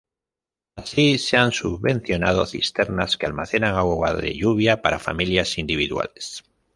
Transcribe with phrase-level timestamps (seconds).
[0.77, 6.43] Así, se han subvencionado cisternas que almacenan agua de lluvia para familias individuales.